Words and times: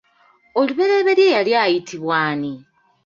Olubereberye 0.59 1.29
yali 1.35 1.51
ayitibwa 1.63 2.13
ani? 2.29 2.53